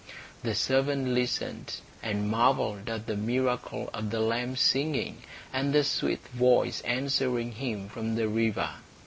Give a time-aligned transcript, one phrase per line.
[0.41, 5.19] The servant listened, and marvelled at the miracle of the lamb singing,
[5.53, 8.71] and the sweet voice answering him from the river.